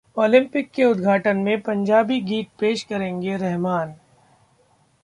Olympic 0.17 0.69
के 0.71 0.83
उद्घाटन 0.83 1.37
में 1.37 1.61
पंजाबी 1.61 2.19
गीत 2.21 2.49
पेश 2.59 2.83
करेंगे 2.83 3.37
रहमान 3.37 3.95